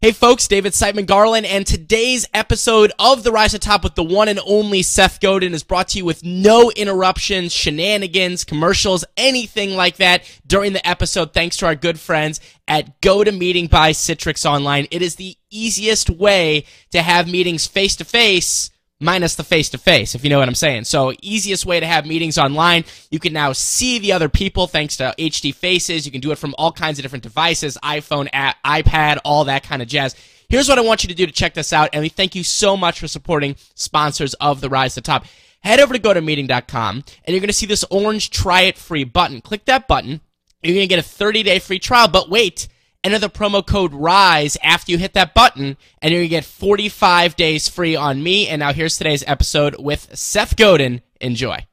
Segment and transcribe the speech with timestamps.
[0.00, 4.04] Hey folks, David Siteman Garland, and today's episode of The Rise to Top with the
[4.04, 9.74] one and only Seth Godin is brought to you with no interruptions, shenanigans, commercials, anything
[9.74, 12.38] like that during the episode, thanks to our good friends
[12.68, 14.86] at GoToMeeting by Citrix Online.
[14.92, 18.70] It is the easiest way to have meetings face to face
[19.00, 20.84] minus the face to face, if you know what I'm saying.
[20.84, 22.84] So, easiest way to have meetings online.
[23.10, 26.04] You can now see the other people thanks to HD faces.
[26.04, 29.82] You can do it from all kinds of different devices iPhone, iPad, all that kind
[29.82, 30.14] of jazz.
[30.48, 31.90] Here's what I want you to do to check this out.
[31.92, 35.26] And we thank you so much for supporting sponsors of the Rise to Top.
[35.60, 39.40] Head over to gotomeeting.com and you're going to see this orange try it free button.
[39.42, 40.20] Click that button.
[40.62, 42.68] You're going to get a 30 day free trial, but wait
[43.08, 46.44] enter the promo code RISE after you hit that button, and you're going to get
[46.44, 48.46] 45 days free on me.
[48.48, 51.00] And now here's today's episode with Seth Godin.
[51.20, 51.66] Enjoy.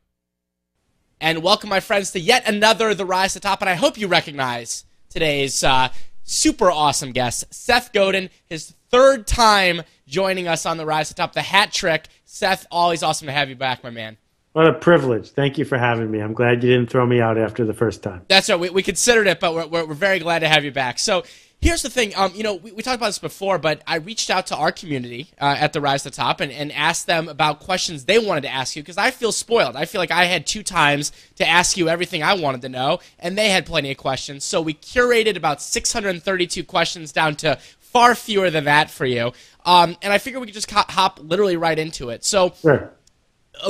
[1.20, 3.60] And welcome, my friends, to yet another The Rise to Top.
[3.62, 5.90] And I hope you recognize today's uh,
[6.24, 11.34] super awesome guest, Seth Godin, his third time joining us on The Rise to Top,
[11.34, 12.08] the hat trick.
[12.24, 14.18] Seth, always awesome to have you back, my man.
[14.56, 15.32] What a privilege.
[15.32, 16.22] Thank you for having me.
[16.22, 18.22] I'm glad you didn't throw me out after the first time.
[18.30, 18.58] That's right.
[18.58, 20.98] We, we considered it, but we're, we're, we're very glad to have you back.
[20.98, 21.26] So
[21.60, 22.14] here's the thing.
[22.16, 24.72] Um, you know, we, we talked about this before, but I reached out to our
[24.72, 28.18] community uh, at the Rise to the Top and, and asked them about questions they
[28.18, 29.76] wanted to ask you because I feel spoiled.
[29.76, 33.00] I feel like I had two times to ask you everything I wanted to know,
[33.20, 34.46] and they had plenty of questions.
[34.46, 39.34] So we curated about 632 questions down to far fewer than that for you.
[39.66, 42.24] Um, and I figured we could just hop literally right into it.
[42.24, 42.54] So.
[42.62, 42.94] Sure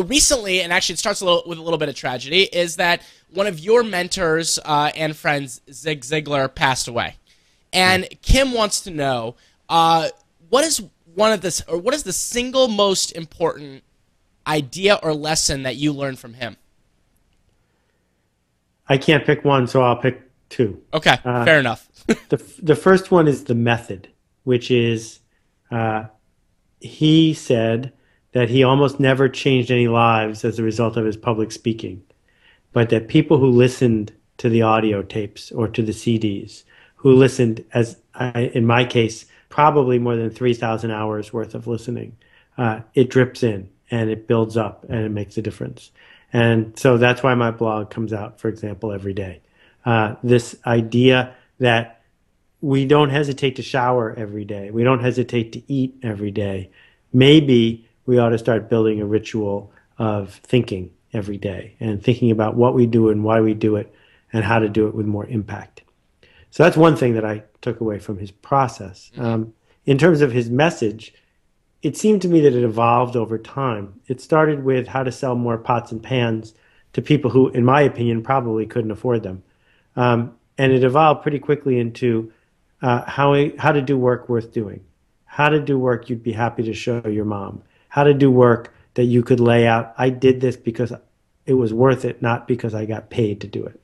[0.03, 3.01] recently, and actually it starts a little, with a little bit of tragedy, is that
[3.31, 7.15] one of your mentors uh, and friends, Zig Ziglar, passed away.
[7.73, 9.35] And Kim wants to know
[9.69, 10.09] uh,
[10.49, 10.81] what is
[11.13, 13.83] one of this, or what is the single most important
[14.47, 16.57] idea or lesson that you learned from him?
[18.87, 20.81] I can't pick one, so I'll pick two.
[20.93, 21.89] Okay, uh, fair enough.
[22.29, 24.09] the the first one is the method,
[24.43, 25.19] which is
[25.71, 26.05] uh,
[26.79, 27.91] he said
[28.35, 32.03] that he almost never changed any lives as a result of his public speaking,
[32.73, 36.63] but that people who listened to the audio tapes or to the CDs,
[36.97, 42.17] who listened, as I, in my case, probably more than 3,000 hours worth of listening,
[42.57, 45.91] uh, it drips in and it builds up and it makes a difference.
[46.33, 49.39] And so that's why my blog comes out, for example, every day.
[49.85, 52.01] Uh, this idea that
[52.59, 56.69] we don't hesitate to shower every day, we don't hesitate to eat every day.
[57.13, 62.55] Maybe we ought to start building a ritual of thinking every day and thinking about
[62.55, 63.93] what we do and why we do it
[64.33, 65.81] and how to do it with more impact.
[66.51, 69.11] So that's one thing that I took away from his process.
[69.17, 69.53] Um,
[69.85, 71.13] in terms of his message,
[71.81, 73.99] it seemed to me that it evolved over time.
[74.07, 76.53] It started with how to sell more pots and pans
[76.93, 79.43] to people who, in my opinion, probably couldn't afford them.
[79.95, 82.31] Um, and it evolved pretty quickly into
[82.81, 84.83] uh, how, how to do work worth doing,
[85.25, 87.63] how to do work you'd be happy to show your mom,
[87.95, 89.93] how to do work that you could lay out.
[89.97, 90.91] I did this because
[91.45, 93.79] it was worth it, not because I got paid to do it.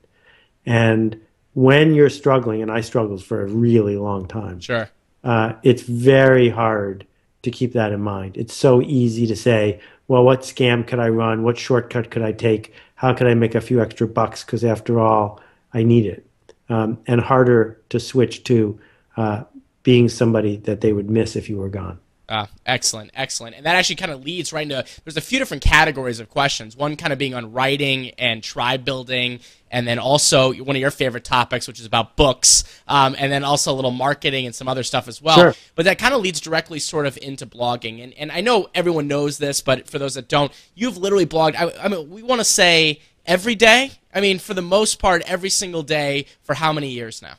[0.66, 1.18] And
[1.54, 4.90] when you're struggling, and I struggled for a really long time, sure,
[5.24, 7.06] uh, it's very hard
[7.40, 8.36] to keep that in mind.
[8.36, 11.42] It's so easy to say, well, what scam could I run?
[11.42, 12.74] What shortcut could I take?
[12.96, 14.44] How could I make a few extra bucks?
[14.44, 15.40] Because after all,
[15.72, 16.26] I need it.
[16.68, 18.78] Um, and harder to switch to
[19.16, 19.44] uh,
[19.82, 21.98] being somebody that they would miss if you were gone.
[22.32, 23.54] Uh, excellent, excellent.
[23.54, 26.74] And that actually kind of leads right into there's a few different categories of questions.
[26.74, 30.90] One kind of being on writing and tribe building, and then also one of your
[30.90, 34.66] favorite topics, which is about books, um, and then also a little marketing and some
[34.66, 35.36] other stuff as well.
[35.36, 35.54] Sure.
[35.74, 38.02] But that kind of leads directly sort of into blogging.
[38.02, 41.56] And, and I know everyone knows this, but for those that don't, you've literally blogged,
[41.56, 43.90] I, I mean, we want to say every day.
[44.14, 47.34] I mean, for the most part, every single day for how many years now?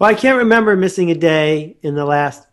[0.00, 2.51] Well, I can't remember missing a day in the last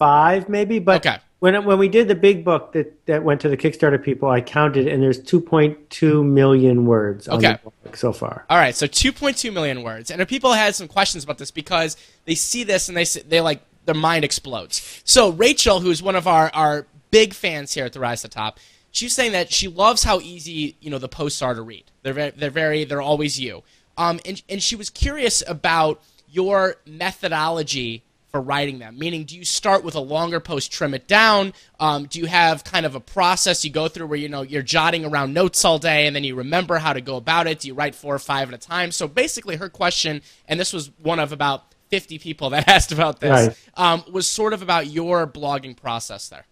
[0.00, 0.80] five maybe.
[0.80, 1.18] But okay.
[1.38, 4.40] when when we did the big book that that went to the Kickstarter people, I
[4.40, 7.58] counted and there's 2.2 million words on okay.
[7.62, 8.46] the book so far.
[8.50, 10.10] All right, so 2.2 million words.
[10.10, 13.62] And people had some questions about this because they see this and they they like
[13.84, 15.02] their mind explodes.
[15.04, 18.34] So Rachel, who's one of our our big fans here at the Rise to the
[18.34, 18.58] Top,
[18.90, 21.84] she's saying that she loves how easy you know the posts are to read.
[22.02, 23.62] They're very, they're very they're always you.
[23.98, 28.98] Um, and and she was curious about your methodology for writing them?
[28.98, 31.52] Meaning, do you start with a longer post, trim it down?
[31.78, 34.62] Um, do you have kind of a process you go through where you know you're
[34.62, 37.60] jotting around notes all day and then you remember how to go about it?
[37.60, 38.92] Do you write four or five at a time?
[38.92, 43.20] So basically, her question, and this was one of about 50 people that asked about
[43.20, 43.56] this, right.
[43.76, 46.46] um, was sort of about your blogging process there.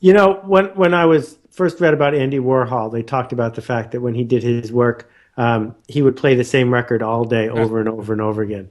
[0.00, 3.62] You know, when when I was first read about Andy Warhol, they talked about the
[3.62, 7.24] fact that when he did his work, um, he would play the same record all
[7.24, 8.68] day over and over and over again.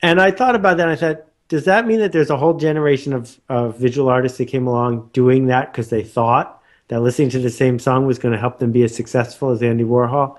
[0.00, 0.88] And I thought about that.
[0.88, 4.38] And I thought, does that mean that there's a whole generation of, of visual artists
[4.38, 8.18] that came along doing that because they thought that listening to the same song was
[8.18, 10.38] going to help them be as successful as Andy Warhol?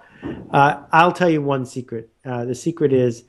[0.50, 2.10] Uh, I'll tell you one secret.
[2.26, 3.26] Uh, the secret is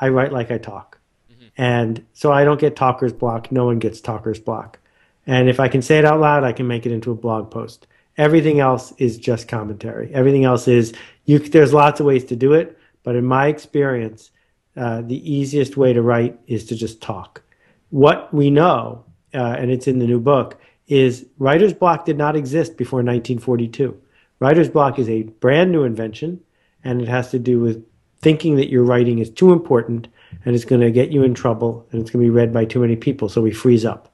[0.00, 0.98] I write like I talk.
[1.30, 1.48] Mm-hmm.
[1.58, 3.52] And so I don't get talker's block.
[3.52, 4.78] No one gets talker's block.
[5.26, 7.50] And if I can say it out loud, I can make it into a blog
[7.50, 7.86] post.
[8.16, 10.10] Everything else is just commentary.
[10.14, 10.94] Everything else is
[11.26, 11.38] you.
[11.38, 14.30] There's lots of ways to do it, but in my experience,
[14.76, 17.42] uh, the easiest way to write is to just talk.
[17.90, 22.36] What we know, uh, and it's in the new book, is writer's block did not
[22.36, 24.00] exist before 1942.
[24.38, 26.40] Writer's block is a brand new invention,
[26.84, 27.84] and it has to do with
[28.20, 30.08] thinking that your writing is too important
[30.44, 32.64] and it's going to get you in trouble and it's going to be read by
[32.64, 34.12] too many people, so we freeze up.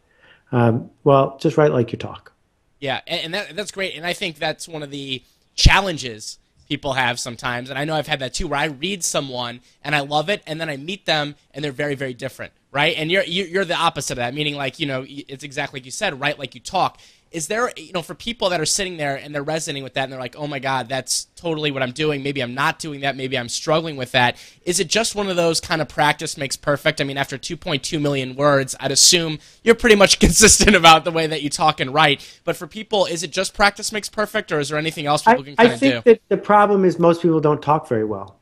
[0.51, 2.33] Um, well, just write like you talk.
[2.79, 3.95] Yeah, and that, that's great.
[3.95, 5.23] And I think that's one of the
[5.55, 6.39] challenges
[6.69, 7.71] people have sometimes.
[7.71, 10.43] And I know I've had that too, where I read someone and I love it,
[10.47, 12.95] and then I meet them and they're very, very different, right?
[12.97, 15.91] And you're you're the opposite of that, meaning like you know it's exactly like you
[15.91, 16.39] said, right?
[16.39, 16.99] like you talk
[17.33, 20.05] is there you know for people that are sitting there and they're resonating with that
[20.05, 22.23] and they're like oh my god that's totally what i'm doing.
[22.23, 23.17] Maybe i'm not doing that.
[23.17, 24.37] Maybe i'm struggling with that.
[24.65, 27.01] Is it just one of those kind of practice makes perfect?
[27.01, 31.27] I mean after 2.2 million words i'd assume you're pretty much consistent about the way
[31.27, 32.41] that you talk and write.
[32.45, 35.41] But for people is it just practice makes perfect or is there anything else people
[35.41, 36.11] I, can kind I think do?
[36.11, 38.41] that the problem is most people don't talk very well.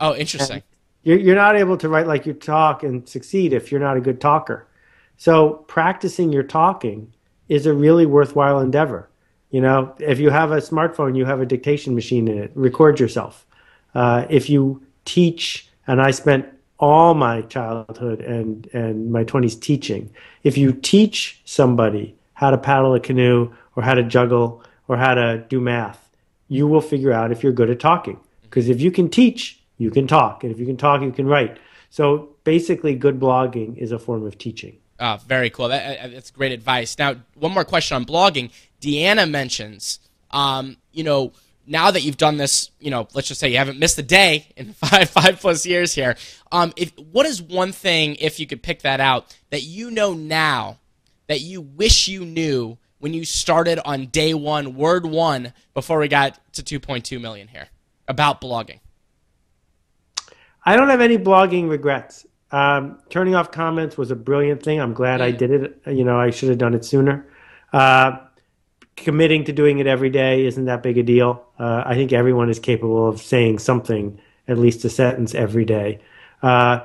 [0.00, 0.62] Oh interesting.
[1.02, 4.00] You're, you're not able to write like you talk and succeed if you're not a
[4.00, 4.66] good talker.
[5.16, 7.12] So practicing your talking
[7.48, 9.08] is a really worthwhile endeavor.
[9.50, 12.52] You know, if you have a smartphone, you have a dictation machine in it.
[12.54, 13.46] Record yourself.
[13.94, 16.46] Uh, if you teach, and I spent
[16.78, 20.10] all my childhood and and my twenties teaching.
[20.44, 25.14] If you teach somebody how to paddle a canoe or how to juggle or how
[25.14, 26.08] to do math,
[26.48, 28.20] you will figure out if you're good at talking.
[28.42, 31.26] Because if you can teach, you can talk, and if you can talk, you can
[31.26, 31.58] write.
[31.90, 34.76] So basically, good blogging is a form of teaching.
[35.00, 35.68] Oh, very cool.
[35.68, 36.98] That, uh, that's great advice.
[36.98, 38.50] Now, one more question on blogging.
[38.80, 40.00] Deanna mentions,
[40.30, 41.32] um, you know,
[41.66, 44.48] now that you've done this, you know, let's just say you haven't missed a day
[44.56, 46.16] in five five plus years here.
[46.50, 50.14] Um, if what is one thing, if you could pick that out, that you know
[50.14, 50.78] now
[51.28, 56.08] that you wish you knew when you started on day one, word one, before we
[56.08, 57.68] got to 2.2 million here
[58.08, 58.80] about blogging?
[60.64, 62.26] I don't have any blogging regrets.
[62.50, 64.80] Um, turning off comments was a brilliant thing.
[64.80, 65.82] I'm glad I did it.
[65.86, 67.26] You know, I should have done it sooner.
[67.72, 68.18] Uh,
[68.96, 71.44] committing to doing it every day isn't that big a deal.
[71.58, 76.00] Uh, I think everyone is capable of saying something, at least a sentence every day.
[76.42, 76.80] Uh,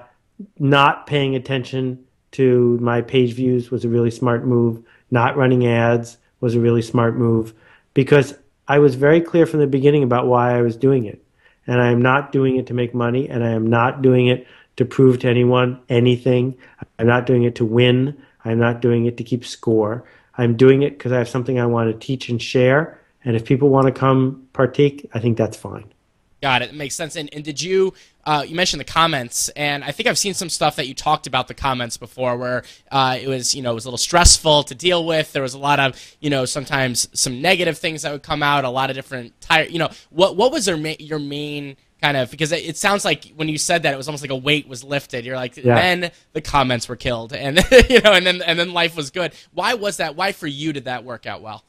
[0.59, 4.83] not paying attention to my page views was a really smart move.
[5.11, 7.53] Not running ads was a really smart move
[7.93, 8.33] because
[8.67, 11.23] I was very clear from the beginning about why I was doing it.
[11.65, 14.45] And I am not doing it to make money, and I am not doing it
[14.75, 16.57] to prove to anyone anything.
[16.99, 18.21] I'm not doing it to win.
[18.45, 20.03] I'm not doing it to keep score.
[20.37, 22.99] I'm doing it because I have something I want to teach and share.
[23.23, 25.93] And if people want to come partake, I think that's fine.
[26.41, 26.71] Got it.
[26.71, 27.15] it makes sense.
[27.15, 27.93] And, and did you,
[28.25, 31.25] uh, you mentioned the comments, and I think I've seen some stuff that you talked
[31.25, 34.63] about the comments before where uh, it was, you know, it was a little stressful
[34.63, 35.31] to deal with.
[35.31, 38.65] There was a lot of, you know, sometimes some negative things that would come out,
[38.65, 42.17] a lot of different, tire, you know, what, what was their ma- your main kind
[42.17, 44.67] of because it, sounds like when you said that it was almost like a weight
[44.67, 45.23] was lifted.
[45.23, 45.75] You're like, yeah.
[45.75, 47.57] then the comments were killed, and
[47.89, 49.33] you know, and then and then life was good.
[49.53, 50.17] Why was that?
[50.17, 51.63] Why for you did that work out well?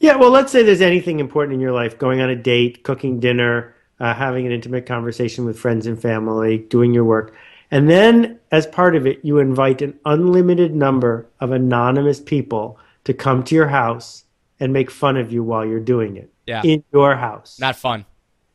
[0.00, 3.20] Yeah, well, let's say there's anything important in your life, going on a date, cooking
[3.20, 7.34] dinner, uh, having an intimate conversation with friends and family, doing your work.
[7.70, 13.14] And then, as part of it, you invite an unlimited number of anonymous people to
[13.14, 14.24] come to your house
[14.58, 16.30] and make fun of you while you're doing it.
[16.44, 16.62] Yeah.
[16.64, 17.58] In your house.
[17.60, 18.04] Not fun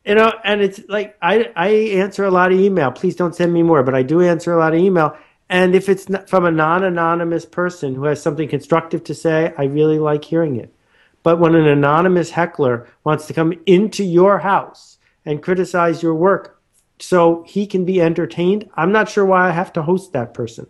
[0.04, 2.90] you know and it's like i i answer a lot of email.
[2.90, 5.16] Please don't send me more but i do answer a lot of email.
[5.48, 9.98] And if it's from a non-anonymous person who has something constructive to say i really
[9.98, 10.74] like hearing it.
[11.22, 16.60] But when an anonymous heckler wants to come into your house and criticize your work
[16.98, 20.66] so he can be entertained i'm not sure why i have to host that person.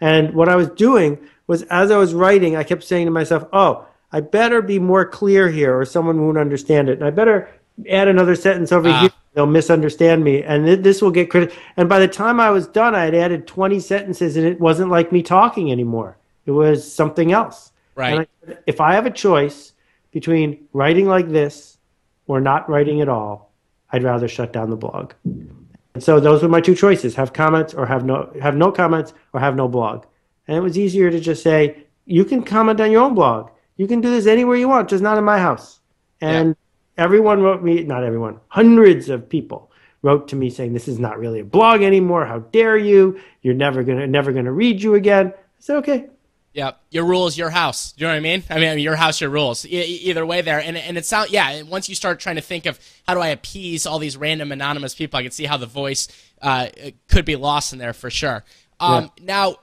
[0.00, 3.44] And what i was doing was as i was writing i kept saying to myself
[3.52, 6.98] oh I better be more clear here or someone won't understand it.
[6.98, 7.48] And I better
[7.88, 9.00] add another sentence over uh.
[9.00, 11.52] here, they'll misunderstand me, and th- this will get credit.
[11.76, 14.90] And by the time I was done, I had added 20 sentences, and it wasn't
[14.90, 16.18] like me talking anymore.
[16.46, 17.72] It was something else.
[17.94, 18.28] Right.
[18.48, 19.72] I, if I have a choice
[20.12, 21.78] between writing like this
[22.26, 23.52] or not writing at all,
[23.90, 25.12] I'd rather shut down the blog.
[25.24, 29.14] And so those were my two choices: have comments or have no have no comments
[29.32, 30.04] or have no blog.
[30.46, 33.50] And it was easier to just say, you can comment on your own blog.
[33.76, 35.80] You can do this anywhere you want, just not in my house.
[36.20, 36.54] And yeah
[36.98, 39.70] everyone wrote me, not everyone, hundreds of people
[40.02, 42.26] wrote to me saying this is not really a blog anymore.
[42.26, 43.20] How dare you?
[43.40, 45.32] You're never gonna never gonna read you again.
[45.36, 46.08] I said okay.
[46.54, 47.92] Yeah, your rules, your house.
[47.92, 48.42] Do you know what I mean?
[48.50, 49.64] I mean, your house, your rules.
[49.64, 51.62] E- either way, there, and and it sounds yeah.
[51.62, 54.94] Once you start trying to think of how do I appease all these random anonymous
[54.94, 56.08] people, I can see how the voice
[56.42, 56.68] uh,
[57.08, 58.44] could be lost in there for sure.
[58.80, 59.24] Um, yeah.
[59.24, 59.56] Now,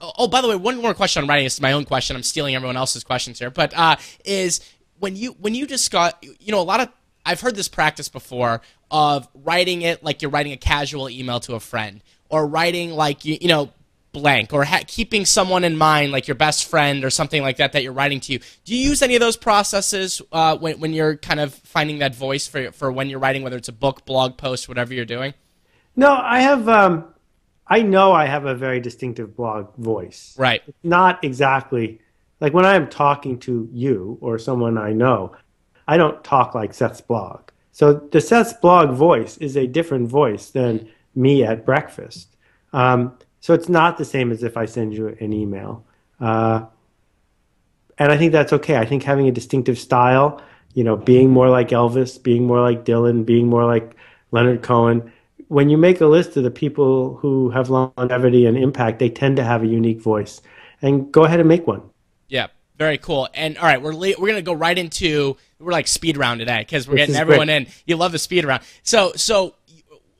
[0.00, 1.44] oh, by the way, one more question on writing.
[1.44, 2.16] This is my own question.
[2.16, 4.60] I'm stealing everyone else's questions here, but uh, is
[4.98, 6.88] when you when you discuss, you know, a lot of
[7.24, 11.54] I've heard this practice before of writing it like you're writing a casual email to
[11.54, 13.70] a friend, or writing like you you know
[14.12, 17.72] blank, or ha- keeping someone in mind like your best friend or something like that
[17.72, 18.38] that you're writing to you.
[18.64, 22.14] Do you use any of those processes uh, when when you're kind of finding that
[22.14, 25.34] voice for for when you're writing, whether it's a book, blog post, whatever you're doing?
[25.96, 26.68] No, I have.
[26.68, 27.04] Um,
[27.66, 30.34] I know I have a very distinctive blog voice.
[30.38, 30.62] Right.
[30.66, 32.00] It's not exactly
[32.40, 35.34] like when I am talking to you or someone I know.
[35.86, 37.50] I don't talk like Seth's blog.
[37.72, 42.36] So the Seth's blog voice is a different voice than me at breakfast.
[42.72, 45.84] Um, so it's not the same as if I send you an email.
[46.20, 46.66] Uh,
[47.96, 48.76] and I think that's okay.
[48.76, 50.42] I think having a distinctive style,
[50.74, 53.96] you know, being more like Elvis, being more like Dylan, being more like
[54.30, 55.12] Leonard Cohen,
[55.48, 59.36] when you make a list of the people who have longevity and impact, they tend
[59.36, 60.42] to have a unique voice.
[60.82, 61.82] And go ahead and make one.
[62.78, 63.28] Very cool.
[63.34, 66.88] And all right, we're we're gonna go right into we're like speed round today because
[66.88, 67.66] we're getting everyone great.
[67.66, 67.72] in.
[67.86, 68.62] You love the speed round.
[68.82, 69.54] So so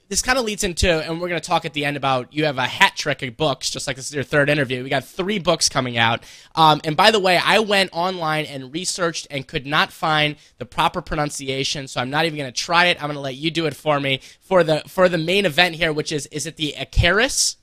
[0.09, 2.47] this kind of leads into, and we're going to talk at the end about you
[2.47, 4.83] have a hat trick of books, just like this is your third interview.
[4.83, 6.23] We got three books coming out.
[6.55, 10.65] Um, and by the way, I went online and researched and could not find the
[10.65, 12.97] proper pronunciation, so I'm not even going to try it.
[12.97, 15.75] I'm going to let you do it for me for the for the main event
[15.75, 17.59] here, which is is it the Icarus?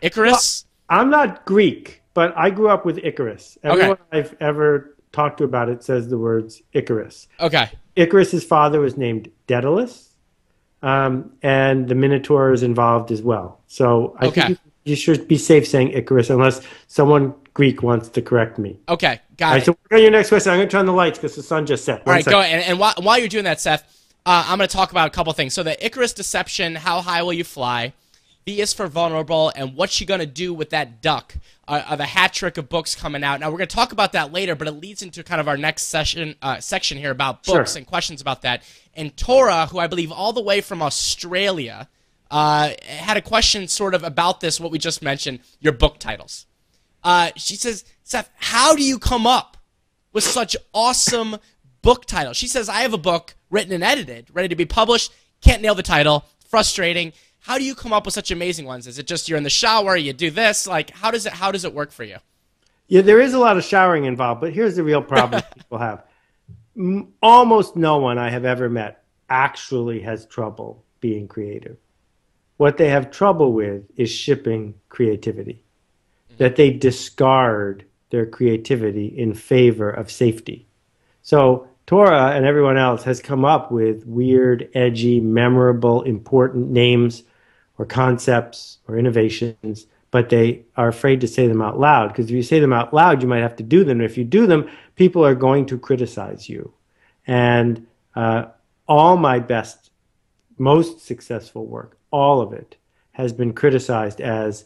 [0.00, 0.64] Icarus?
[0.90, 3.58] Well, I'm not Greek, but I grew up with Icarus.
[3.62, 4.18] Everyone okay.
[4.18, 7.28] I've ever talked to about it says the words Icarus.
[7.40, 7.70] Okay.
[7.96, 10.12] Icarus's father was named Daedalus
[10.82, 13.60] um, and the Minotaur is involved as well.
[13.68, 14.40] So I okay.
[14.42, 18.78] think you, should be safe saying Icarus unless someone Greek wants to correct me.
[18.88, 19.66] Okay, got All right, it.
[19.66, 20.50] So we're on your next question.
[20.50, 22.04] I'm going to turn the lights because the sun just set.
[22.04, 22.38] One All right, second.
[22.38, 22.60] go ahead.
[22.60, 23.82] And, and while, while, you're doing that, Seth,
[24.26, 25.54] uh, I'm going to talk about a couple things.
[25.54, 27.92] So the Icarus deception, how high will you fly?
[28.44, 31.34] V is for vulnerable, and what's she going to do with that duck?
[31.68, 33.38] Uh, uh, the hat trick of books coming out.
[33.38, 35.56] Now we're going to talk about that later, but it leads into kind of our
[35.56, 37.78] next session uh, section here about books sure.
[37.78, 38.62] and questions about that.
[38.94, 41.88] And Tora, who I believe all the way from Australia,
[42.30, 44.58] uh, had a question sort of about this.
[44.58, 46.46] What we just mentioned, your book titles.
[47.04, 49.56] Uh, she says, Seth, how do you come up
[50.12, 51.36] with such awesome
[51.80, 52.36] book titles?
[52.36, 55.12] She says, I have a book written and edited, ready to be published.
[55.40, 56.24] Can't nail the title.
[56.48, 58.86] Frustrating how do you come up with such amazing ones?
[58.86, 60.66] Is it just you're in the shower, you do this?
[60.66, 62.16] Like, how does it how does it work for you?
[62.86, 66.04] Yeah, there is a lot of showering involved, but here's the real problem people have.
[67.20, 71.76] Almost no one I have ever met actually has trouble being creative.
[72.58, 75.62] What they have trouble with is shipping creativity.
[76.28, 76.36] Mm-hmm.
[76.36, 80.68] That they discard their creativity in favor of safety.
[81.22, 87.24] So Tora and everyone else has come up with weird, edgy, memorable, important names
[87.82, 92.08] or concepts or innovations, but they are afraid to say them out loud.
[92.08, 94.00] Because if you say them out loud, you might have to do them.
[94.00, 96.72] And if you do them, people are going to criticize you.
[97.26, 98.44] And uh,
[98.86, 99.90] all my best,
[100.58, 102.76] most successful work, all of it,
[103.12, 104.64] has been criticized as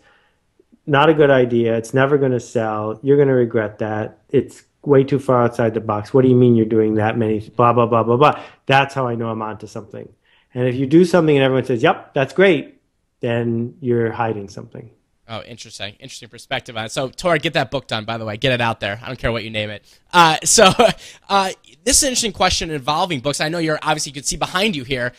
[0.86, 1.74] not a good idea.
[1.74, 3.00] It's never going to sell.
[3.02, 4.18] You're going to regret that.
[4.28, 6.12] It's way too far outside the box.
[6.12, 7.40] What do you mean you're doing that many?
[7.48, 8.42] Blah, blah, blah, blah, blah.
[8.66, 10.06] That's how I know I'm onto something.
[10.52, 12.75] And if you do something and everyone says, yep, that's great,
[13.20, 14.90] then you're hiding something.
[15.28, 15.94] Oh, interesting.
[15.98, 16.92] Interesting perspective on it.
[16.92, 18.36] So, Tora, get that book done, by the way.
[18.36, 19.00] Get it out there.
[19.02, 19.84] I don't care what you name it.
[20.12, 20.72] Uh, so,
[21.28, 21.50] uh,
[21.84, 23.40] this is an interesting question involving books.
[23.40, 25.12] I know you're obviously, you can see behind you here,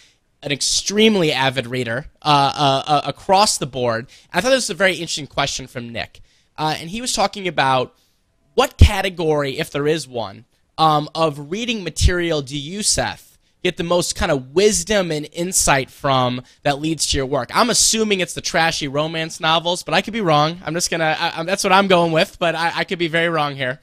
[0.44, 4.08] an extremely avid reader uh, uh, uh across the board.
[4.32, 6.22] I thought this was a very interesting question from Nick.
[6.58, 7.94] Uh, and he was talking about
[8.54, 10.46] what category, if there is one,
[10.77, 13.26] um, of reading material do you, Seth,
[13.64, 17.50] get the most kind of wisdom and insight from that leads to your work.
[17.54, 20.62] I'm assuming it's the trashy romance novels, but I could be wrong.
[20.66, 21.16] I'm just gonna.
[21.20, 23.80] I, that's what I'm going with, but I, I could be very wrong here.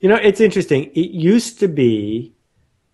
[0.00, 0.84] You know, it's interesting.
[0.94, 2.32] It used to be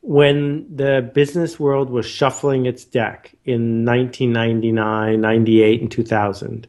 [0.00, 6.66] when the business world was shuffling its deck in 1999, 98, and 2000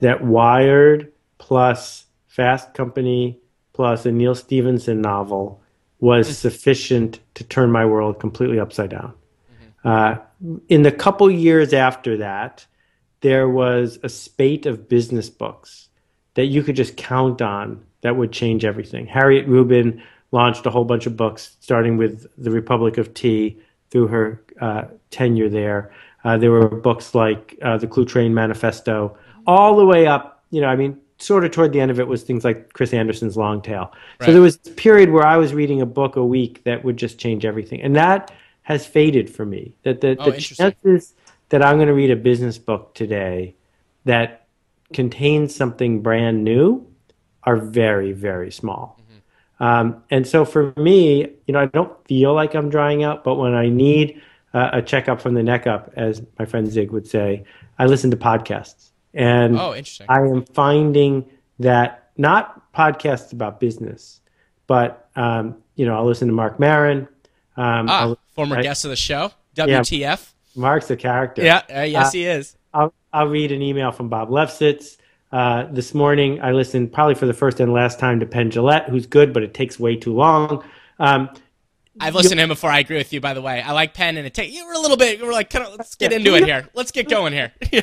[0.00, 3.38] that Wired plus Fast Company
[3.72, 5.62] plus a Neal Stephenson novel
[6.04, 6.34] was mm-hmm.
[6.34, 9.14] sufficient to turn my world completely upside down.
[9.14, 9.88] Mm-hmm.
[9.88, 12.66] Uh, in the couple years after that,
[13.22, 15.88] there was a spate of business books
[16.34, 19.06] that you could just count on that would change everything.
[19.06, 23.58] Harriet Rubin launched a whole bunch of books, starting with The Republic of Tea
[23.90, 25.90] through her uh, tenure there.
[26.22, 30.44] Uh, there were books like uh, the Cluetrain Manifesto, all the way up.
[30.50, 32.92] You know, I mean, sort of toward the end of it was things like Chris
[32.92, 33.92] Anderson's Long Tail.
[34.20, 34.26] Right.
[34.26, 36.96] So there was a period where I was reading a book a week that would
[36.96, 39.76] just change everything, and that has faded for me.
[39.82, 41.14] That the, Oh, the chances
[41.50, 43.54] that I'm going to read a business book today
[44.04, 44.46] that
[44.92, 46.86] contains something brand new
[47.44, 48.98] are very, very small.
[49.60, 53.36] Um, and so for me, you know, I don't feel like I'm drying out, but
[53.36, 54.20] when I need
[54.52, 57.44] uh, a checkup from the neck up, as my friend Zig would say,
[57.78, 58.90] I listen to podcasts.
[59.14, 60.06] And Oh, interesting.
[60.08, 61.24] I am finding
[61.60, 64.20] that not podcasts about business,
[64.66, 67.08] but, um, you know, I'll listen to Marc Maron.
[67.56, 69.30] Um, ah, I'll- former I- guest of the show.
[69.54, 70.34] WTF?
[70.56, 71.42] Mark's a character.
[71.42, 71.62] Yeah.
[71.74, 72.56] Uh, yes, Uh, he is.
[72.72, 74.96] I'll, I'll read an email from Bob Lefsetz.
[75.30, 78.88] Uh, this morning, I listened probably for the first and last time to Penn Jillette,
[78.88, 80.64] who's good, but it takes way too long.
[80.98, 81.28] Um,
[82.00, 82.70] I've listened to him before.
[82.70, 83.60] I agree with you, by the way.
[83.62, 84.52] I like Penn, and it takes.
[84.54, 85.20] you were a little bit.
[85.22, 86.68] We're like, kind of, let's get into it here.
[86.74, 87.52] Let's get going here.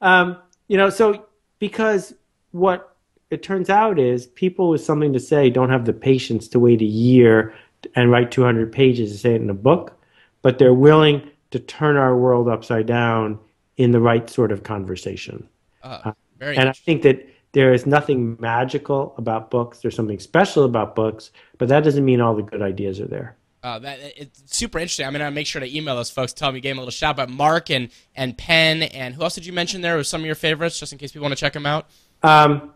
[0.00, 0.38] um,
[0.72, 1.26] you know, so
[1.58, 2.14] because
[2.52, 2.96] what
[3.28, 6.80] it turns out is people with something to say don't have the patience to wait
[6.80, 7.52] a year
[7.94, 10.02] and write 200 pages to say it in a book,
[10.40, 13.38] but they're willing to turn our world upside down
[13.76, 15.46] in the right sort of conversation.
[15.82, 16.56] Uh, very.
[16.56, 19.80] And I think that there is nothing magical about books.
[19.80, 23.36] There's something special about books, but that doesn't mean all the good ideas are there.
[23.62, 25.06] Uh, that it's super interesting.
[25.06, 26.90] I'm gonna make sure to email those folks, tell them you gave them a little
[26.90, 27.16] shout.
[27.16, 29.96] But Mark and and Penn and who else did you mention there?
[29.96, 31.86] Was some of your favorites, just in case people want to check them out.
[32.22, 32.72] Um,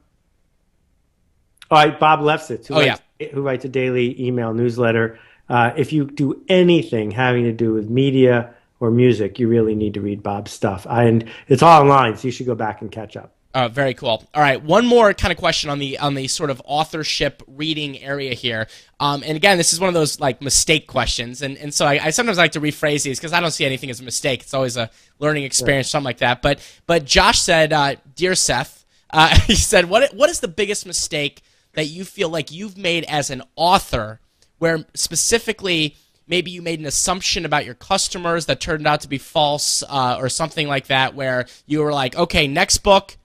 [1.70, 3.00] all right, Bob Lefsetz, who, Oh, writes,
[3.32, 5.18] who writes a daily email newsletter.
[5.48, 9.94] Uh, if you do anything having to do with media or music, you really need
[9.94, 10.86] to read Bob's stuff.
[10.88, 13.35] And it's all online, so you should go back and catch up.
[13.56, 14.22] Uh, very cool.
[14.34, 17.98] All right, one more kind of question on the on the sort of authorship reading
[18.02, 18.66] area here.
[19.00, 21.98] Um, and again, this is one of those like mistake questions, and and so I,
[22.04, 24.42] I sometimes like to rephrase these because I don't see anything as a mistake.
[24.42, 26.42] It's always a learning experience, something like that.
[26.42, 30.84] But but Josh said, uh, dear Seth, uh, he said, what what is the biggest
[30.84, 31.40] mistake
[31.72, 34.20] that you feel like you've made as an author,
[34.58, 39.16] where specifically maybe you made an assumption about your customers that turned out to be
[39.16, 43.16] false, uh, or something like that, where you were like, okay, next book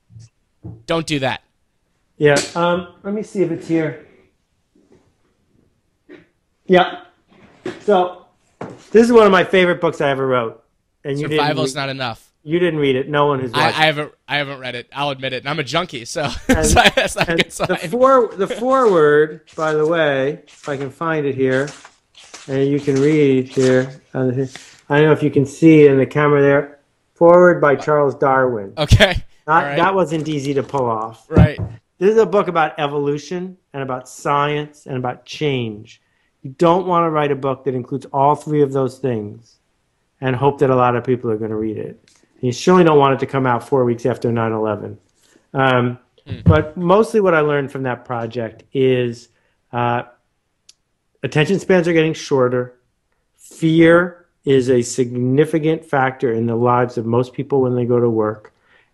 [0.86, 1.42] don't do that.
[2.18, 2.40] Yeah.
[2.56, 4.06] Um, let me see if it's here.
[6.66, 7.04] Yeah.
[7.82, 8.26] So
[8.92, 10.64] this is one of my favorite books I ever wrote,
[11.04, 11.58] and you didn't.
[11.58, 12.32] Read, not enough.
[12.44, 13.10] you didn't read it.
[13.10, 13.68] No one has I.
[13.68, 14.14] I haven't.
[14.28, 14.88] I haven't read it.
[14.94, 15.38] I'll admit it.
[15.44, 17.68] And I'm a junkie, so, And- so that's not good sign.
[17.68, 21.70] the for the foreword, by the way, if I can find it here,
[22.48, 24.02] and you can read here.
[24.14, 24.50] uh, here.
[24.90, 26.80] I don't know if you can see in the camera there.
[27.16, 28.74] Forward by Charles Darwin.
[28.78, 29.24] okay.
[29.52, 29.76] Not, right.
[29.76, 31.26] That wasn't easy to pull off.
[31.30, 31.60] Right.
[31.98, 36.02] This is a book about evolution and about science and about change.
[36.42, 39.58] You don't want to write a book that includes all three of those things
[40.22, 42.12] and hope that a lot of people are going to read it.
[42.40, 44.98] You surely don't want it to come out four weeks after 9 11.
[45.54, 46.00] Um,
[46.46, 49.30] But mostly what I learned from that project is
[49.74, 50.04] uh,
[51.24, 52.80] attention spans are getting shorter.
[53.36, 58.10] Fear is a significant factor in the lives of most people when they go to
[58.10, 58.51] work.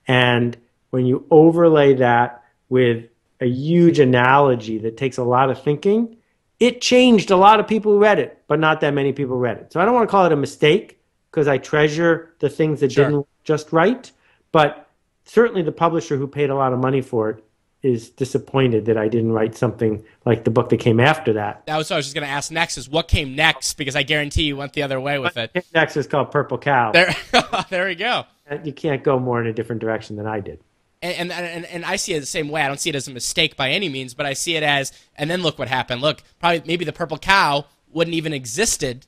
[0.08, 0.58] And
[0.90, 3.06] when you overlay that with
[3.40, 6.18] a huge analogy that takes a lot of thinking,
[6.60, 9.58] it changed a lot of people who read it, but not that many people read
[9.58, 9.72] it.
[9.74, 12.92] So I don't want to call it a mistake because I treasure the things that
[12.92, 13.06] Sure.
[13.06, 14.12] didn't just right.
[14.52, 14.90] But
[15.26, 17.44] certainly the publisher who paid a lot of money for it
[17.84, 21.64] is disappointed that I didn't write something like the book that came after that.
[21.68, 23.96] That was what I was just going to ask next is what came next because
[23.96, 25.66] I guarantee you went the other way with it.
[25.76, 26.92] Next is called Purple Cow.
[26.92, 27.16] There,
[27.70, 28.26] there we go.
[28.64, 30.60] You can't go more in a different direction than I did.
[31.02, 32.62] And, and and and I see it the same way.
[32.62, 34.92] I don't see it as a mistake by any means, but I see it as
[35.16, 36.02] and then look what happened.
[36.02, 39.06] Look, probably maybe the purple cow wouldn't even existed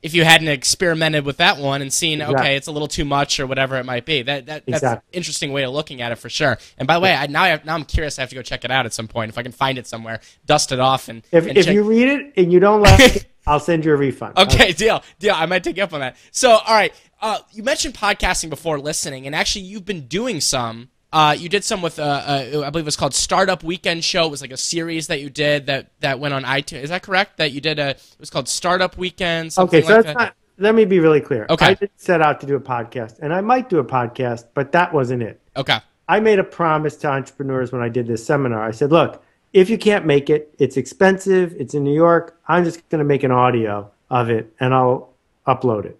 [0.00, 2.40] if you hadn't experimented with that one and seen Exactly.
[2.40, 4.22] okay, it's a little too much or whatever it might be.
[4.22, 6.56] That that that's an interesting way of looking at it for sure.
[6.78, 8.18] And by the way, I, now I have, now I'm curious.
[8.18, 9.86] I have to go check it out at some point if I can find it
[9.86, 12.80] somewhere, dust it off, and If, and if check- you read it and you don't
[12.80, 14.38] like it, I'll send you a refund.
[14.38, 15.34] Okay, deal, deal.
[15.34, 16.16] I might take you up on that.
[16.30, 20.90] So, all right, uh, you mentioned podcasting before listening, and actually, you've been doing some.
[21.10, 24.26] Uh, you did some with, uh, uh, I believe it was called Startup Weekend Show.
[24.26, 26.82] It was like a series that you did that that went on iTunes.
[26.82, 27.38] Is that correct?
[27.38, 29.54] That you did a, it was called Startup Weekend.
[29.56, 30.16] Okay, so like that's that.
[30.16, 30.34] not.
[30.58, 31.46] Let me be really clear.
[31.48, 31.66] Okay.
[31.66, 34.72] I didn't set out to do a podcast, and I might do a podcast, but
[34.72, 35.40] that wasn't it.
[35.56, 35.78] okay.
[36.08, 38.62] I made a promise to entrepreneurs when I did this seminar.
[38.62, 42.64] I said, look, if you can't make it, it's expensive, it's in New York, I'm
[42.64, 45.12] just going to make an audio of it and I'll
[45.46, 45.98] upload it.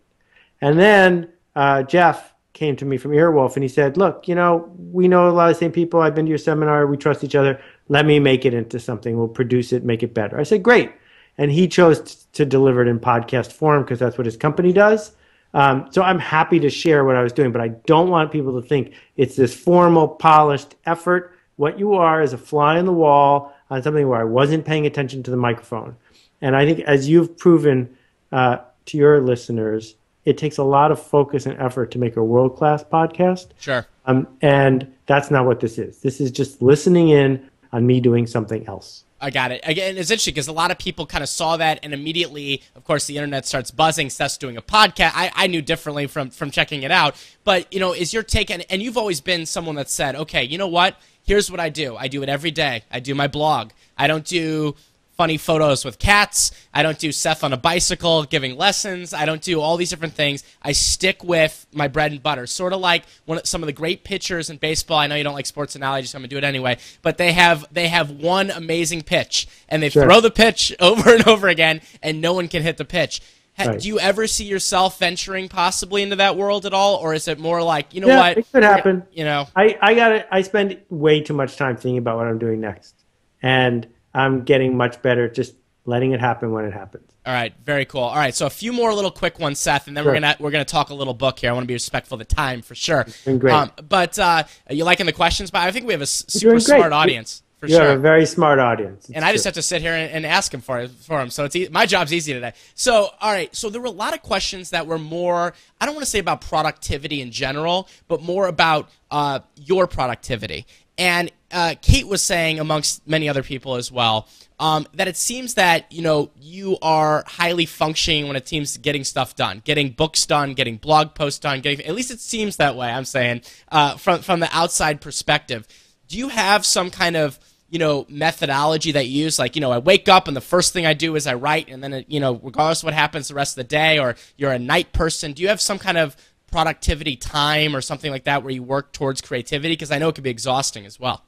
[0.60, 4.68] And then uh, Jeff came to me from Earwolf and he said, look, you know,
[4.76, 6.00] we know a lot of the same people.
[6.00, 6.86] I've been to your seminar.
[6.86, 7.60] We trust each other.
[7.88, 9.16] Let me make it into something.
[9.16, 10.38] We'll produce it, make it better.
[10.38, 10.90] I said, great.
[11.36, 14.72] And he chose t- to deliver it in podcast form because that's what his company
[14.72, 15.12] does.
[15.54, 18.60] Um, so I'm happy to share what I was doing, but I don't want people
[18.60, 21.38] to think it's this formal, polished effort.
[21.56, 24.86] What you are is a fly in the wall on something where I wasn't paying
[24.86, 25.96] attention to the microphone.
[26.40, 27.96] And I think, as you've proven
[28.30, 29.94] uh, to your listeners,
[30.28, 33.48] it takes a lot of focus and effort to make a world class podcast.
[33.58, 33.86] Sure.
[34.04, 36.00] Um, and that's not what this is.
[36.00, 39.04] This is just listening in on me doing something else.
[39.20, 39.60] I got it.
[39.64, 42.84] Again, it's interesting because a lot of people kind of saw that, and immediately, of
[42.84, 44.10] course, the internet starts buzzing.
[44.10, 45.12] Seth's doing a podcast.
[45.14, 48.50] I, I knew differently from from checking it out, but you know, is your take?
[48.50, 50.96] And, and you've always been someone that said, okay, you know what?
[51.22, 51.96] Here's what I do.
[51.96, 52.84] I do it every day.
[52.90, 53.70] I do my blog.
[53.96, 54.76] I don't do
[55.18, 56.52] funny photos with cats.
[56.72, 59.12] I don't do Seth on a bicycle giving lessons.
[59.12, 60.44] I don't do all these different things.
[60.62, 62.46] I stick with my bread and butter.
[62.46, 64.96] Sort of like one of, some of the great pitchers in baseball.
[64.98, 66.78] I know you don't like sports analogies, so I'm gonna do it anyway.
[67.02, 70.04] But they have they have one amazing pitch, and they Sure.
[70.04, 73.20] throw the pitch over and over again, and no one can hit the pitch.
[73.58, 73.80] Right.
[73.80, 77.40] Do you ever see yourself venturing possibly into that world at all, or is it
[77.40, 78.38] more like you know Yeah, what?
[78.38, 79.02] it could happen.
[79.10, 80.26] You know, I, I got.
[80.30, 82.94] I spend way too much time thinking about what I'm doing next,
[83.42, 83.84] and
[84.18, 85.54] I'm getting much better just
[85.86, 87.04] letting it happen when it happens.
[87.24, 88.02] All right, very cool.
[88.02, 90.50] All right, so a few more little quick ones, Seth, and then we're gonna we're
[90.50, 91.50] gonna talk a little book here.
[91.50, 93.06] I want to be respectful of the time for sure.
[93.24, 93.68] Doing great.
[93.88, 95.50] but uh, you liking the questions?
[95.50, 97.90] But I think we have a s- super smart audience for You're sure.
[97.92, 99.10] a very smart audience.
[99.12, 101.28] and I just have to sit here and, and ask him for for him.
[101.28, 102.52] So it's e- my job's easy today.
[102.74, 105.52] So all right, so there were a lot of questions that were more.
[105.80, 110.66] I don't want to say about productivity in general, but more about uh, your productivity.
[110.98, 114.28] And uh, Kate was saying, amongst many other people as well,
[114.60, 118.80] um, that it seems that you know you are highly functioning when it seems to
[118.80, 121.60] getting stuff done, getting books done, getting blog posts done.
[121.60, 122.90] Getting at least it seems that way.
[122.90, 125.66] I'm saying uh, from from the outside perspective.
[126.08, 127.38] Do you have some kind of
[127.70, 130.72] you know methodology that you use like you know i wake up and the first
[130.72, 133.52] thing i do is i write and then you know regardless what happens the rest
[133.52, 136.16] of the day or you're a night person do you have some kind of
[136.50, 140.14] productivity time or something like that where you work towards creativity because i know it
[140.14, 141.24] can be exhausting as well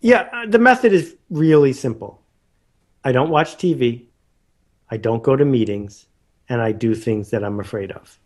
[0.00, 2.22] Yeah, uh, the method is really simple.
[3.02, 4.04] I don't watch TV,
[4.90, 6.06] I don't go to meetings,
[6.48, 8.18] and I do things that I'm afraid of.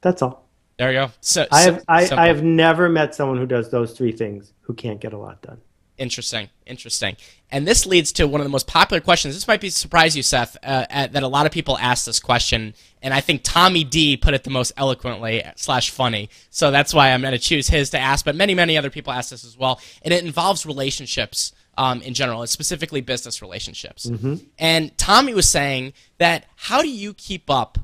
[0.00, 0.48] That's all.
[0.78, 2.24] there you go so, I so- have I.
[2.24, 5.40] I have never met someone who does those three things who can't get a lot
[5.42, 5.60] done.
[5.98, 7.16] Interesting, interesting.
[7.50, 9.34] And this leads to one of the most popular questions.
[9.34, 12.18] This might be surprise you, Seth, uh, at, that a lot of people ask this
[12.18, 16.30] question, and I think Tommy D put it the most eloquently slash funny.
[16.50, 18.24] So that's why I'm going to choose his to ask.
[18.24, 22.14] But many, many other people ask this as well, and it involves relationships um, in
[22.14, 24.06] general, and specifically business relationships.
[24.58, 27.78] And Tommy was saying that how do you keep up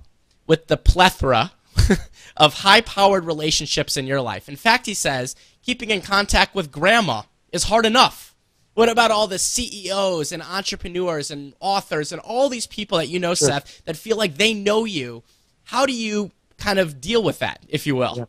[0.47, 1.53] with the plethora
[2.37, 4.49] of high-powered relationships in your life?
[4.49, 8.35] In fact, he says keeping in contact with grandma is hard enough.
[8.75, 13.19] What about all the CEOs and entrepreneurs and authors and all these people that you
[13.19, 15.25] know, Seth, that feel like they know you?
[15.65, 18.29] How do you kind of deal with that, if you will?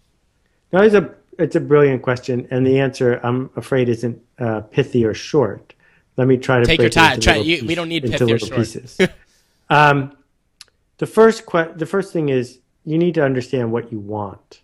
[0.73, 5.05] No, it's a it's a brilliant question, and the answer I'm afraid isn't uh, pithy
[5.05, 5.73] or short.
[6.17, 7.19] Let me try to Take your time.
[7.21, 8.55] Try- you- we don't need pithy or short.
[8.55, 8.97] pieces.
[9.69, 10.17] um,
[10.97, 14.61] the first que- the first thing is you need to understand what you want.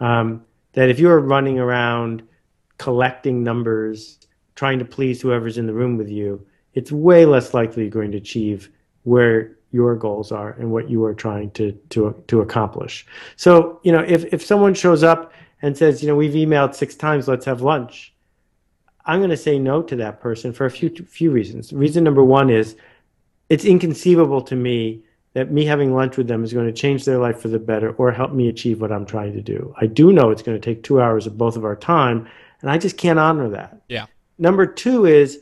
[0.00, 2.22] Um, that if you're running around
[2.78, 4.18] collecting numbers,
[4.54, 8.12] trying to please whoever's in the room with you, it's way less likely you're going
[8.12, 8.70] to achieve
[9.04, 13.06] where your goals are and what you are trying to to to accomplish.
[13.36, 16.94] So, you know, if if someone shows up and says, you know, we've emailed six
[16.94, 18.14] times, let's have lunch.
[19.04, 21.72] I'm going to say no to that person for a few few reasons.
[21.72, 22.76] Reason number one is
[23.48, 27.18] it's inconceivable to me that me having lunch with them is going to change their
[27.18, 29.74] life for the better or help me achieve what I'm trying to do.
[29.78, 32.26] I do know it's going to take two hours of both of our time,
[32.62, 33.82] and I just can't honor that.
[33.88, 34.06] Yeah.
[34.38, 35.40] Number two is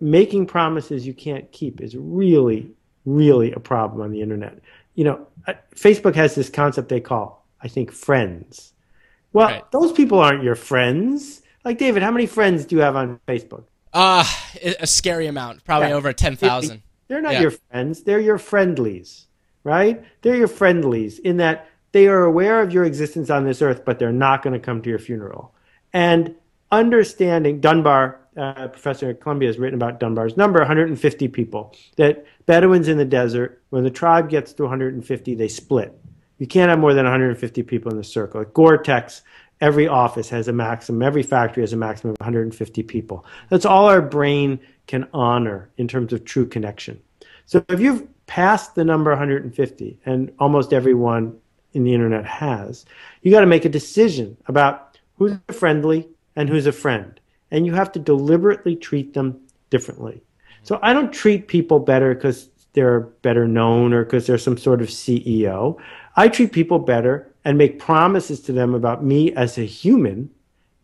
[0.00, 2.70] making promises you can't keep is really,
[3.06, 4.58] really a problem on the internet.
[4.94, 8.72] You know, uh, Facebook has this concept they call, I think, friends.
[9.32, 9.70] Well, Right.
[9.72, 11.42] those people aren't your friends.
[11.64, 13.64] Like David, how many friends do you have on Facebook?
[13.94, 14.24] Uh,
[14.80, 15.94] a scary amount, probably Yeah.
[15.94, 16.82] over 10,000.
[17.08, 17.42] They're not Yeah.
[17.42, 18.02] your friends.
[18.02, 19.26] They're your friendlies,
[19.64, 20.02] right?
[20.22, 23.98] They're your friendlies in that they are aware of your existence on this earth, but
[23.98, 25.54] they're not going to come to your funeral.
[25.92, 26.34] And
[26.70, 31.74] understanding Dunbar, uh, professor at Columbia, has written about Dunbar's number 150 people.
[31.96, 35.98] That Bedouins in the desert, when the tribe gets to 150, they split.
[36.38, 38.40] You can't have more than 150 people in the circle.
[38.40, 39.22] At Gore-Tex,
[39.60, 43.24] every office has a maximum, every factory has a maximum of 150 people.
[43.48, 47.00] That's all our brain can honor in terms of true connection.
[47.46, 51.38] So if you've passed the number 150, and almost everyone
[51.74, 52.84] in the internet has,
[53.22, 54.91] you got to make a decision about
[55.28, 57.18] who's a friendly and who's a friend.
[57.50, 60.22] And you have to deliberately treat them differently.
[60.62, 64.80] So I don't treat people better because they're better known or because they're some sort
[64.80, 65.78] of CEO.
[66.16, 70.30] I treat people better and make promises to them about me as a human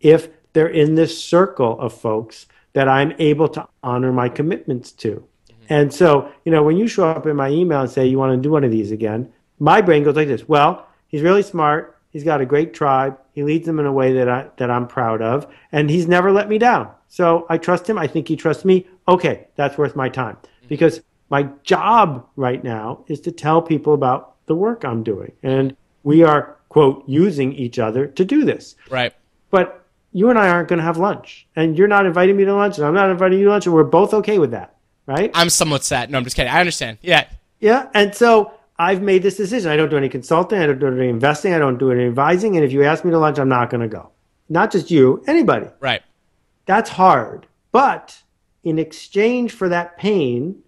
[0.01, 5.24] if they're in this circle of folks that I'm able to honor my commitments to.
[5.51, 5.64] Mm-hmm.
[5.68, 8.37] And so, you know, when you show up in my email and say you want
[8.37, 10.48] to do one of these again, my brain goes like this.
[10.48, 11.97] Well, he's really smart.
[12.10, 13.18] He's got a great tribe.
[13.32, 16.32] He leads them in a way that I that I'm proud of, and he's never
[16.32, 16.90] let me down.
[17.08, 17.98] So I trust him.
[17.98, 18.86] I think he trusts me.
[19.06, 20.36] Okay, that's worth my time
[20.68, 25.76] because my job right now is to tell people about the work I'm doing, and
[26.02, 28.76] we are quote using each other to do this.
[28.90, 29.14] Right.
[29.50, 32.54] But you and I aren't going to have lunch, and you're not inviting me to
[32.54, 35.30] lunch, and I'm not inviting you to lunch, and we're both okay with that, right?
[35.34, 36.10] I'm somewhat sad.
[36.10, 36.52] No, I'm just kidding.
[36.52, 36.98] I understand.
[37.02, 37.28] Yeah.
[37.60, 39.70] Yeah, and so I've made this decision.
[39.70, 40.60] I don't do any consulting.
[40.60, 41.52] I don't do any investing.
[41.52, 42.56] I don't do any advising.
[42.56, 44.10] And if you ask me to lunch, I'm not going to go.
[44.48, 45.66] Not just you, anybody.
[45.80, 46.02] Right.
[46.66, 47.46] That's hard.
[47.72, 48.22] But
[48.62, 50.62] in exchange for that pain,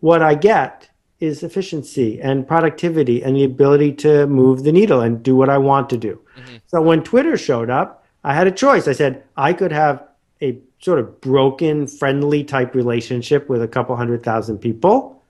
[0.00, 5.22] what I get is efficiency and productivity and the ability to move the needle and
[5.22, 6.20] do what I want to do.
[6.38, 6.56] Mm-hmm.
[6.66, 8.86] So when Twitter showed up, I had a choice.
[8.86, 10.06] I said I could have
[10.42, 15.22] a sort of broken, friendly type relationship with a couple hundred thousand people,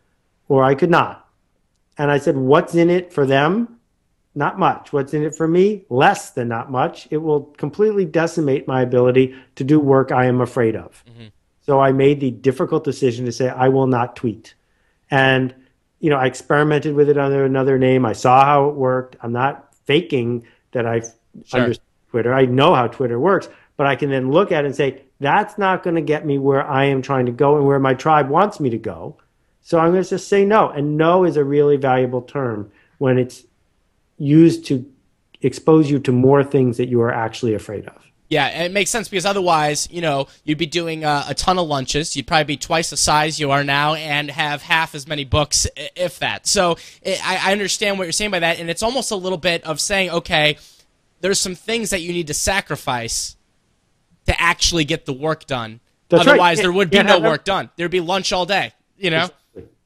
[0.48, 1.25] or I could not.
[1.98, 3.78] And I said, What's in it for them?
[4.34, 4.92] Not much.
[4.92, 5.84] What's in it for me?
[5.88, 7.08] Less than not much.
[7.10, 11.02] It will completely decimate my ability to do work I am afraid of.
[11.08, 11.28] Mm-hmm.
[11.62, 14.54] So I made the difficult decision to say, I will not tweet.
[15.10, 15.54] And,
[16.00, 18.04] you know, I experimented with it under another name.
[18.04, 19.16] I saw how it worked.
[19.22, 21.60] I'm not faking that I sure.
[21.60, 22.34] understand Twitter.
[22.34, 25.58] I know how Twitter works, but I can then look at it and say, that's
[25.58, 28.28] not going to get me where I am trying to go and where my tribe
[28.28, 29.16] wants me to go.
[29.66, 30.68] So I'm going to just say no.
[30.68, 33.42] And no is a really valuable term when it's
[34.16, 34.88] used to
[35.42, 38.00] expose you to more things that you are actually afraid of.
[38.28, 41.66] Yeah, it makes sense because otherwise, you know, you'd be doing uh, a ton of
[41.66, 42.14] lunches.
[42.14, 45.66] You'd probably be twice the size you are now and have half as many books,
[45.96, 46.46] if that.
[46.46, 48.60] So it, I, I understand what you're saying by that.
[48.60, 50.58] And it's almost a little bit of saying, okay,
[51.22, 53.34] there's some things that you need to sacrifice
[54.26, 55.80] to actually get the work done.
[56.08, 56.62] That's Otherwise, right.
[56.62, 57.70] there would be no work done.
[57.74, 59.28] There'd be lunch all day, you know?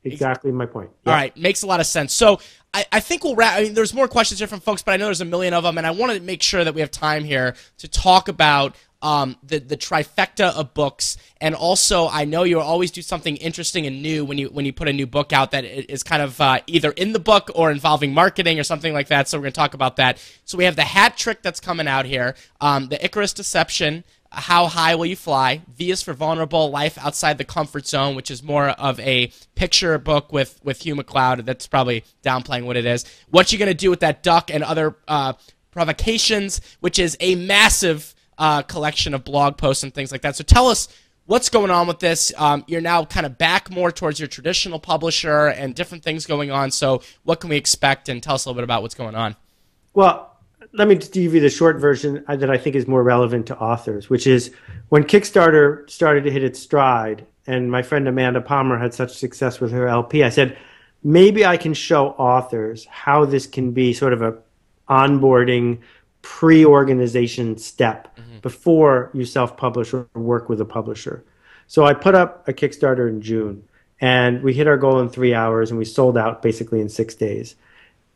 [0.05, 0.91] Exactly my point.
[1.07, 2.13] All right, makes a lot of sense.
[2.13, 2.41] So
[2.73, 3.59] I, I think we'll wrap.
[3.59, 5.65] I mean, there's more questions here from folks, but I know there's a million of
[5.65, 8.77] them, and I want to make sure that we have time here to talk about
[9.03, 13.87] um, the the trifecta of books, and also I know you always do something interesting
[13.87, 16.41] and new when you when you put a new book out that is kind of
[16.41, 19.29] uh, either in the book or involving marketing or something like that.
[19.29, 20.23] So we're going to talk about that.
[20.45, 24.05] So we have the hat trick that's coming out here, um, the Icarus Deception.
[24.33, 25.63] How High Will You Fly?
[25.77, 29.99] V is for Vulnerable, Life Outside the Comfort Zone, which is more of a picture
[29.99, 31.45] book with, with Hugh MacLeod.
[31.47, 33.05] That's probably downplaying what it is.
[33.31, 35.33] What You Gonna Do with That Duck and Other uh,
[35.73, 40.37] Provocations, which is a massive uh, collection of blog posts and things like that.
[40.37, 40.89] So tell us
[41.27, 42.33] what's going on with this.
[42.37, 46.51] Um, you're now kind of back more towards your traditional publisher and different things going
[46.51, 46.71] on.
[46.71, 48.09] So what can we expect?
[48.09, 49.37] And tell us a little bit about what's going on.
[49.93, 50.30] Well,
[50.73, 53.47] let me just give you the short version uh, that I think is more relevant
[53.47, 54.53] to authors, which is
[54.89, 59.61] when Kickstarter started to hit its stride, and my friend Amanda Palmer had such success
[59.61, 60.57] with her LP, I said,
[61.03, 64.39] maybe I can show authors how this can be sort of a
[64.89, 65.81] onboarding
[66.23, 68.39] pre-organization step mm-hmm.
[68.41, 71.25] before you self-publish or work with a publisher.
[71.67, 73.65] So I put up a Kickstarter in June,
[74.01, 77.15] and we hit our goal in three hours, and we sold out basically in six
[77.15, 77.55] days.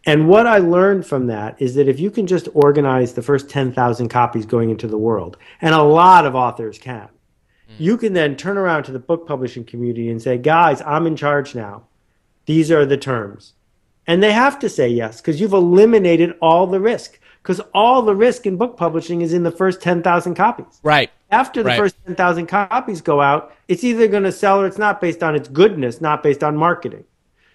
[0.07, 3.49] And what I learned from that is that if you can just organize the first
[3.49, 7.75] 10,000 copies going into the world, and a lot of authors can, mm.
[7.79, 11.17] you can then turn around to the book publishing community and say, guys, I'm in
[11.17, 11.85] charge now.
[12.47, 13.55] These are the terms.
[14.07, 17.19] And they have to say yes because you've eliminated all the risk.
[17.43, 20.81] Because all the risk in book publishing is in the first 10,000 copies.
[20.83, 21.11] Right.
[21.31, 21.79] After the right.
[21.79, 25.35] first 10,000 copies go out, it's either going to sell or it's not based on
[25.35, 27.05] its goodness, not based on marketing.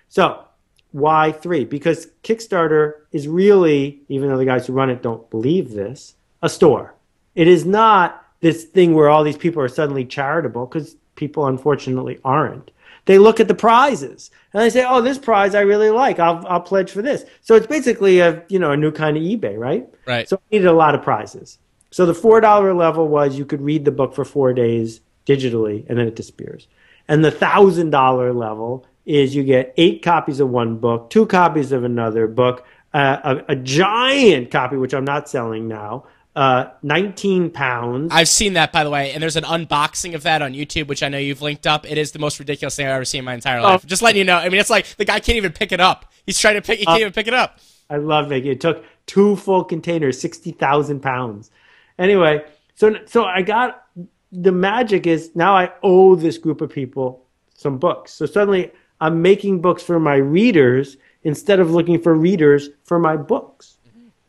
[0.07, 0.45] So
[0.91, 1.65] why three?
[1.65, 6.49] Because Kickstarter is really, even though the guys who run it don't believe this, a
[6.49, 6.95] store.
[7.35, 12.19] It is not this thing where all these people are suddenly charitable because people unfortunately
[12.23, 12.71] aren't.
[13.05, 16.19] They look at the prizes and they say, "Oh, this prize I really like.
[16.19, 19.23] I'll I'll pledge for this." So it's basically a you know a new kind of
[19.23, 19.87] eBay, right?
[20.05, 20.27] Right.
[20.27, 21.57] So I needed a lot of prizes.
[21.91, 25.87] So the four dollar level was you could read the book for four days digitally
[25.89, 26.67] and then it disappears.
[27.07, 31.71] And the thousand dollar level is you get eight copies of one book, two copies
[31.71, 37.49] of another book, uh, a, a, giant copy, which I'm not selling now, uh, 19
[37.49, 38.11] pounds.
[38.13, 41.01] I've seen that, by the way, and there's an unboxing of that on YouTube, which
[41.01, 41.89] I know you've linked up.
[41.89, 43.81] It is the most ridiculous thing I've ever seen in my entire life.
[43.83, 43.87] Oh.
[43.87, 44.37] Just letting you know.
[44.37, 46.05] I mean, it's like the guy can't even pick it up.
[46.27, 46.77] He's trying to pick.
[46.77, 47.57] He can't uh, even pick it up.
[47.89, 48.45] I love it.
[48.45, 51.49] It took two full containers, 60,000 pounds.
[51.97, 52.45] Anyway,
[52.75, 53.85] so so I got
[54.31, 58.13] the magic is now I owe this group of people some books.
[58.13, 63.15] So suddenly I'm making books for my readers instead of looking for readers for my
[63.17, 63.77] books.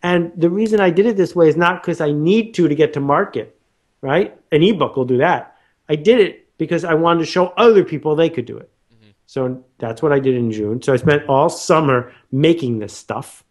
[0.03, 2.75] And the reason I did it this way is not because I need to to
[2.75, 3.59] get to market,
[4.01, 4.37] right?
[4.51, 5.57] An ebook will do that.
[5.89, 8.71] I did it because I wanted to show other people they could do it.
[8.93, 9.11] Mm-hmm.
[9.27, 10.81] So that's what I did in June.
[10.83, 13.45] So I spent all summer making this stuff,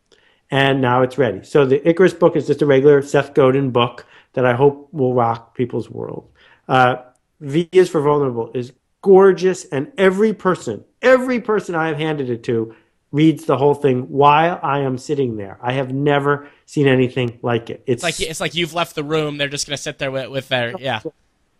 [0.50, 1.44] and now it's ready.
[1.44, 5.14] So the Icarus book is just a regular Seth Godin book that I hope will
[5.14, 6.32] rock people's world.
[6.68, 6.98] Uh,
[7.42, 12.44] v is for vulnerable is gorgeous, and every person, every person I have handed it
[12.44, 12.76] to
[13.12, 15.58] reads the whole thing while I am sitting there.
[15.62, 17.84] I have never seen anything like it.
[17.88, 19.38] It's, it's like it's like you've left the room.
[19.38, 21.02] They're just going to sit there with, with their yeah.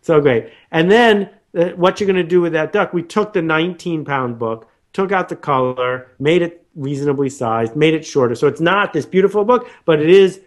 [0.02, 0.52] So great.
[0.70, 2.92] And then uh, what you're going to do with that duck?
[2.92, 7.94] We took the 19 pound book, took out the color, made it reasonably sized, made
[7.94, 8.34] it shorter.
[8.34, 10.40] So it's not this beautiful book, but it is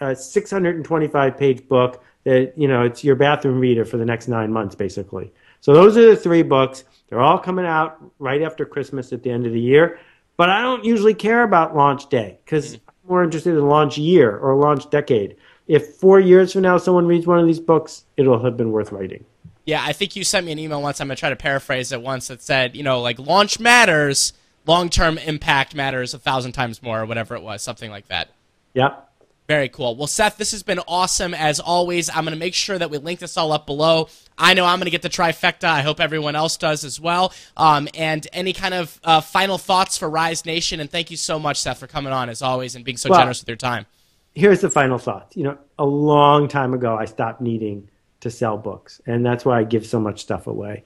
[0.00, 4.52] a 625 page book that you know it's your bathroom reader for the next nine
[4.52, 5.32] months basically.
[5.60, 6.84] So those are the three books.
[7.08, 9.98] They're all coming out right after Christmas at the end of the year.
[10.36, 12.88] But I don't usually care about launch day because mm-hmm.
[12.88, 15.36] I'm more interested in launch year or launch decade.
[15.66, 18.92] If four years from now someone reads one of these books, it'll have been worth
[18.92, 19.24] writing.
[19.66, 21.00] Yeah, I think you sent me an email once.
[21.00, 24.32] I'm gonna try to paraphrase it once that said, you know, like launch matters,
[24.64, 28.28] long term impact matters a thousand times more, or whatever it was, something like that.
[28.74, 29.07] Yep.
[29.48, 29.96] Very cool.
[29.96, 32.10] Well, Seth, this has been awesome as always.
[32.10, 34.10] I'm going to make sure that we link this all up below.
[34.36, 35.64] I know I'm going to get the trifecta.
[35.64, 37.32] I hope everyone else does as well.
[37.56, 40.80] Um, and any kind of uh, final thoughts for Rise Nation?
[40.80, 43.20] And thank you so much, Seth, for coming on as always and being so well,
[43.20, 43.86] generous with your time.
[44.34, 45.32] Here's the final thought.
[45.34, 47.88] You know, a long time ago, I stopped needing
[48.20, 50.84] to sell books, and that's why I give so much stuff away.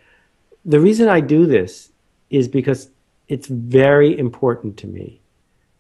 [0.65, 1.91] The reason I do this
[2.31, 2.91] is because
[3.27, 5.21] it's very important to me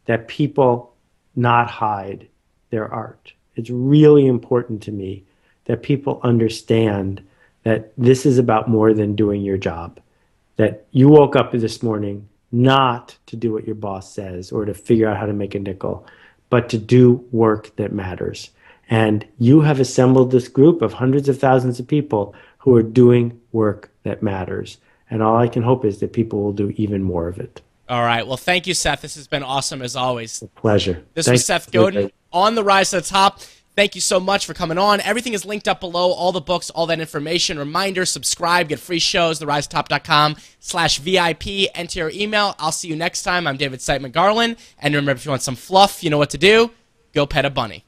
[0.06, 0.96] that people
[1.36, 2.28] not hide
[2.72, 3.34] their art.
[3.54, 5.24] It's really important to me
[5.66, 7.22] that people understand
[7.62, 10.00] that this is about more than doing your job.
[10.56, 14.74] That you woke up this morning not to do what your boss says or to
[14.74, 16.04] figure out how to make a nickel,
[16.50, 18.50] but to do work that matters.
[18.90, 23.38] And you have assembled this group of hundreds of thousands of people who are doing
[23.52, 24.78] work that matters.
[25.10, 27.60] And all I can hope is that people will do even more of it.
[27.88, 28.26] All right.
[28.26, 29.02] Well, thank you, Seth.
[29.02, 30.40] This has been awesome as always.
[30.40, 31.04] A pleasure.
[31.14, 31.40] This Thanks.
[31.40, 33.40] was Seth Godin on the Rise to the Top.
[33.74, 35.00] Thank you so much for coming on.
[35.00, 37.58] Everything is linked up below, all the books, all that information.
[37.58, 41.70] Reminder, subscribe, get free shows, therisetop.com slash VIP.
[41.74, 42.54] Enter your email.
[42.58, 43.46] I'll see you next time.
[43.46, 44.56] I'm David Siteman Garland.
[44.78, 46.70] And remember, if you want some fluff, you know what to do.
[47.14, 47.86] Go pet a bunny.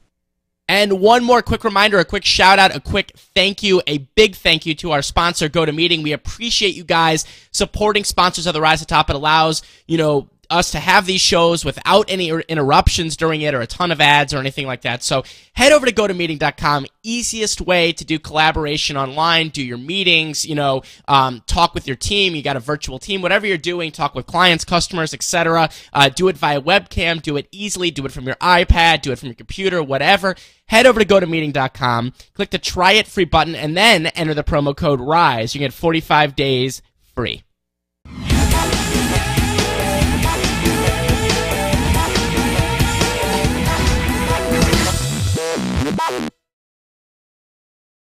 [0.67, 4.35] And one more quick reminder, a quick shout out, a quick thank you, a big
[4.35, 6.01] thank you to our sponsor, GoToMeeting.
[6.01, 9.11] We appreciate you guys supporting sponsors of the Rise to Top.
[9.11, 13.61] It allows, you know, us to have these shows without any interruptions during it or
[13.61, 15.03] a ton of ads or anything like that.
[15.03, 16.85] So head over to gotomeeting.com.
[17.03, 21.95] Easiest way to do collaboration online, do your meetings, you know, um, talk with your
[21.95, 22.35] team.
[22.35, 25.69] You got a virtual team, whatever you're doing, talk with clients, customers, etc.
[25.93, 27.21] Uh, do it via webcam.
[27.21, 27.91] Do it easily.
[27.91, 29.01] Do it from your iPad.
[29.01, 29.81] Do it from your computer.
[29.81, 30.35] Whatever.
[30.67, 32.13] Head over to gotomeeting.com.
[32.33, 35.53] Click the try it free button and then enter the promo code RISE.
[35.53, 36.81] You get 45 days
[37.13, 37.43] free.